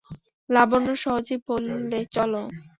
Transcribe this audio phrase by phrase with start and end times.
[0.49, 2.41] লাবণ্য সহজেই বললে, চলো।